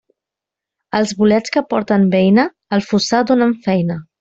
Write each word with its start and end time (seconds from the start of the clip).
Els 0.99 1.13
bolets 1.19 1.53
que 1.57 1.63
porten 1.75 2.09
beina, 2.17 2.47
al 2.79 2.85
fossar 2.89 3.23
donen 3.35 3.55
feina. 3.71 4.01